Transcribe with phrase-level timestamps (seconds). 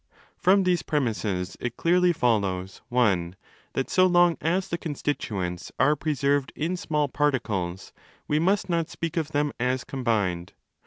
[0.35, 3.33] From these premises it clearly follows (i)
[3.73, 7.91] that so long as the constituents are preserved in small par ticles,
[8.27, 10.53] we must not speak of them as'combined'.